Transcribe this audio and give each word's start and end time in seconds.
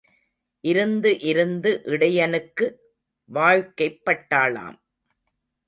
இருந்து 0.63 1.19
இருந்து 1.21 1.81
இடையனுக்கு 1.85 2.67
வாழ்க்கைப்பட்டாளாம். 3.29 4.77